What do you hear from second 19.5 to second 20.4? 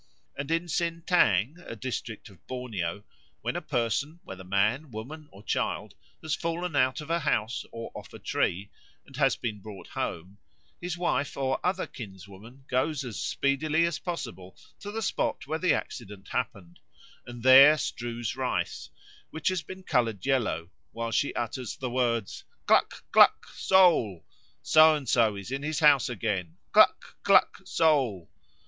been coloured